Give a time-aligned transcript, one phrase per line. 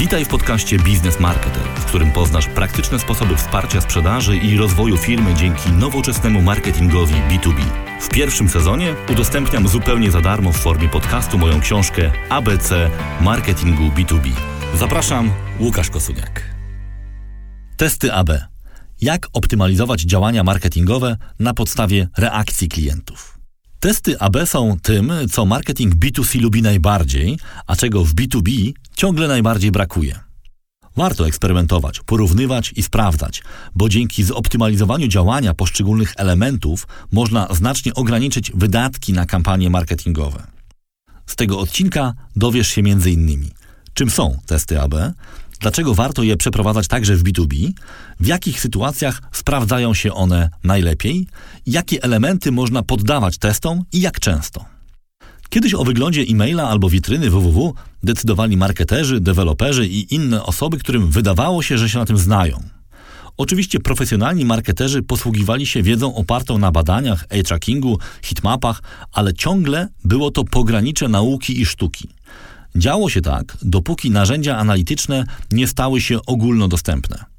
[0.00, 5.34] Witaj w podcaście Biznes Marketer, w którym poznasz praktyczne sposoby wsparcia sprzedaży i rozwoju firmy
[5.34, 7.62] dzięki nowoczesnemu marketingowi B2B.
[8.00, 12.90] W pierwszym sezonie udostępniam zupełnie za darmo w formie podcastu moją książkę ABC
[13.20, 14.30] Marketingu B2B.
[14.74, 16.54] Zapraszam, Łukasz Kosuniak.
[17.76, 18.30] Testy AB.
[19.00, 23.40] Jak optymalizować działania marketingowe na podstawie reakcji klientów?
[23.80, 29.70] Testy AB są tym, co marketing B2C lubi najbardziej, a czego w B2B ciągle najbardziej
[29.70, 30.20] brakuje.
[30.96, 33.42] Warto eksperymentować, porównywać i sprawdzać,
[33.74, 40.46] bo dzięki zoptymalizowaniu działania poszczególnych elementów można znacznie ograniczyć wydatki na kampanie marketingowe.
[41.26, 43.50] Z tego odcinka dowiesz się m.in.
[43.94, 44.94] czym są testy AB,
[45.60, 47.72] dlaczego warto je przeprowadzać także w B2B,
[48.20, 51.26] w jakich sytuacjach sprawdzają się one najlepiej,
[51.66, 54.79] jakie elementy można poddawać testom i jak często.
[55.50, 61.62] Kiedyś o wyglądzie e-maila albo witryny www decydowali marketerzy, deweloperzy i inne osoby, którym wydawało
[61.62, 62.60] się, że się na tym znają.
[63.36, 70.44] Oczywiście profesjonalni marketerzy posługiwali się wiedzą opartą na badaniach, a-trackingu, hitmapach, ale ciągle było to
[70.44, 72.08] pogranicze nauki i sztuki.
[72.76, 77.29] Działo się tak, dopóki narzędzia analityczne nie stały się ogólnodostępne.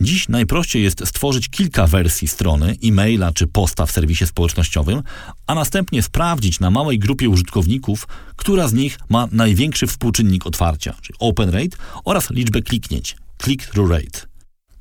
[0.00, 5.02] Dziś najprościej jest stworzyć kilka wersji strony, e-maila czy posta w serwisie społecznościowym,
[5.46, 11.16] a następnie sprawdzić na małej grupie użytkowników, która z nich ma największy współczynnik otwarcia, czyli
[11.18, 14.34] open rate oraz liczbę kliknięć, click-through rate.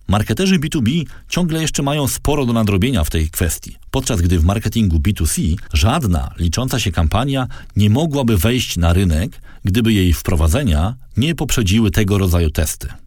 [0.07, 4.97] Marketerzy B2B ciągle jeszcze mają sporo do nadrobienia w tej kwestii, podczas gdy w marketingu
[4.97, 11.91] B2C żadna licząca się kampania nie mogłaby wejść na rynek, gdyby jej wprowadzenia nie poprzedziły
[11.91, 13.02] tego rodzaju testy.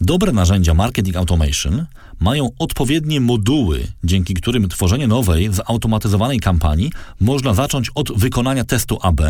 [0.00, 1.86] Dobre narzędzia Marketing Automation
[2.20, 9.20] mają odpowiednie moduły, dzięki którym tworzenie nowej, zautomatyzowanej kampanii można zacząć od wykonania testu AB,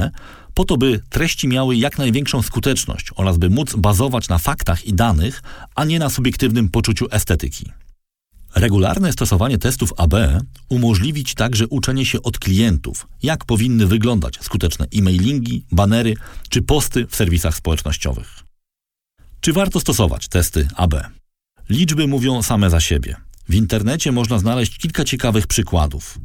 [0.55, 4.95] po to by treści miały jak największą skuteczność oraz by móc bazować na faktach i
[4.95, 5.43] danych,
[5.75, 7.71] a nie na subiektywnym poczuciu estetyki.
[8.55, 10.15] Regularne stosowanie testów AB
[10.69, 16.15] umożliwi Ci także uczenie się od klientów, jak powinny wyglądać skuteczne e-mailingi, banery
[16.49, 18.54] czy posty w serwisach społecznościowych.
[19.45, 20.95] Czy warto stosować testy AB?
[21.69, 23.17] Liczby mówią same za siebie.
[23.49, 26.19] W internecie można znaleźć kilka ciekawych przykładów.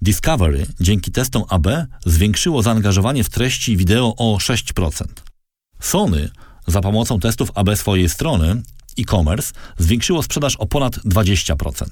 [0.00, 1.66] Discovery dzięki testom AB
[2.06, 5.04] zwiększyło zaangażowanie w treści wideo o 6%.
[5.80, 6.30] Sony
[6.66, 8.62] za pomocą testów AB swojej strony
[8.98, 11.84] e-commerce zwiększyło sprzedaż o ponad 20%.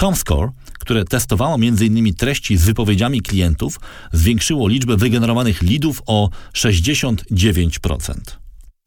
[0.00, 2.14] Comscore, które testowało m.in.
[2.14, 3.80] treści z wypowiedziami klientów,
[4.12, 8.43] zwiększyło liczbę wygenerowanych leadów o 69%.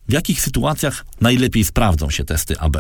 [0.10, 2.78] W jakich sytuacjach najlepiej sprawdzą się testy AB?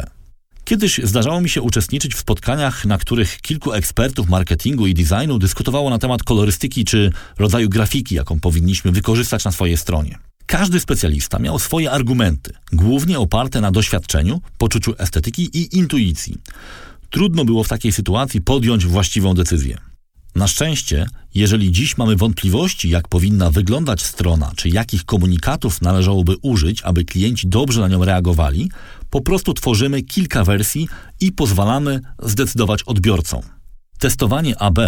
[0.64, 5.90] Kiedyś zdarzało mi się uczestniczyć w spotkaniach, na których kilku ekspertów marketingu i designu dyskutowało
[5.90, 10.18] na temat kolorystyki czy rodzaju grafiki, jaką powinniśmy wykorzystać na swojej stronie.
[10.46, 16.38] Każdy specjalista miał swoje argumenty, głównie oparte na doświadczeniu, poczuciu estetyki i intuicji.
[17.09, 19.78] Trudno było w takiej sytuacji podjąć właściwą decyzję.
[20.38, 21.06] Na szczęście,
[21.36, 27.48] jeżeli dziś mamy wątpliwości, jak powinna wyglądać strona, czy jakich komunikatów należałoby użyć, aby klienci
[27.48, 28.72] dobrze na nią reagowali,
[29.09, 30.88] po prostu tworzymy kilka wersji
[31.20, 33.42] i pozwalamy zdecydować odbiorcom.
[34.00, 34.80] Testowanie AB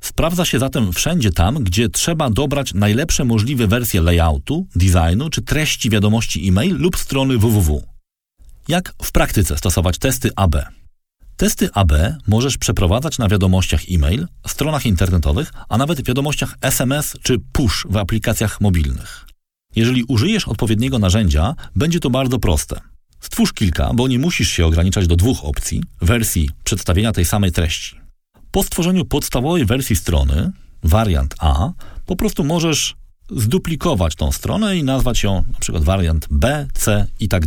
[0.00, 5.90] sprawdza się zatem wszędzie tam, gdzie trzeba dobrać najlepsze możliwe wersje layoutu, designu czy treści
[5.90, 7.82] wiadomości e-mail lub strony www.
[8.68, 10.56] Jak w praktyce stosować testy AB?
[11.36, 11.92] Testy AB
[12.26, 18.60] możesz przeprowadzać na wiadomościach e-mail, stronach internetowych, a nawet wiadomościach SMS czy push w aplikacjach
[18.60, 19.26] mobilnych.
[19.76, 22.80] Jeżeli użyjesz odpowiedniego narzędzia, będzie to bardzo proste.
[23.20, 28.00] Stwórz kilka, bo nie musisz się ograniczać do dwóch opcji, wersji przedstawienia tej samej treści.
[28.50, 31.72] Po stworzeniu podstawowej wersji strony, wariant A,
[32.06, 32.96] po prostu możesz
[33.30, 35.80] zduplikować tą stronę i nazwać ją np.
[35.80, 37.42] wariant B, C i tak.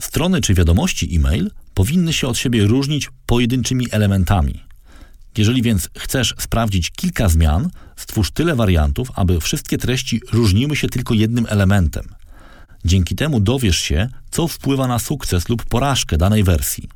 [0.00, 4.60] Strony czy wiadomości e-mail powinny się od siebie różnić pojedynczymi elementami.
[5.38, 11.14] Jeżeli więc chcesz sprawdzić kilka zmian, stwórz tyle wariantów, aby wszystkie treści różniły się tylko
[11.14, 12.04] jednym elementem.
[12.84, 16.88] Dzięki temu dowiesz się, co wpływa na sukces lub porażkę danej wersji.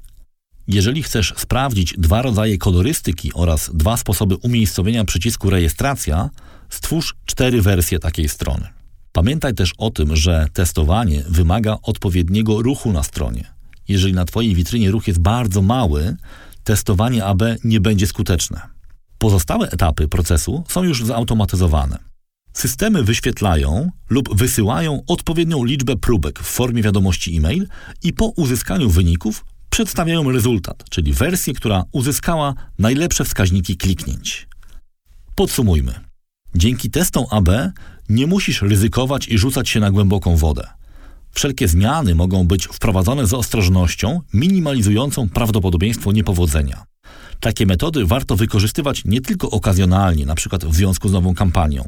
[0.68, 6.30] Jeżeli chcesz sprawdzić dwa rodzaje kolorystyki oraz dwa sposoby umiejscowienia przycisku rejestracja,
[6.70, 8.68] stwórz cztery wersje takiej strony.
[9.12, 13.55] Pamiętaj też o tym, że testowanie wymaga odpowiedniego ruchu na stronie.
[13.88, 16.16] Jeżeli na Twojej witrynie ruch jest bardzo mały,
[16.64, 18.60] testowanie AB nie będzie skuteczne.
[19.18, 21.98] Pozostałe etapy procesu są już zautomatyzowane.
[22.52, 27.68] Systemy wyświetlają lub wysyłają odpowiednią liczbę próbek w formie wiadomości e-mail
[28.02, 34.48] i po uzyskaniu wyników przedstawiają rezultat, czyli wersję, która uzyskała najlepsze wskaźniki kliknięć.
[35.34, 35.94] Podsumujmy.
[36.54, 37.48] Dzięki testom AB
[38.08, 40.66] nie musisz ryzykować i rzucać się na głęboką wodę.
[41.36, 46.84] Wszelkie zmiany mogą być wprowadzone z ostrożnością, minimalizującą prawdopodobieństwo niepowodzenia.
[47.40, 50.58] Takie metody warto wykorzystywać nie tylko okazjonalnie, np.
[50.68, 51.84] w związku z nową kampanią.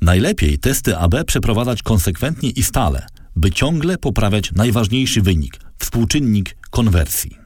[0.00, 3.06] Najlepiej testy AB przeprowadzać konsekwentnie i stale,
[3.36, 7.45] by ciągle poprawiać najważniejszy wynik współczynnik konwersji.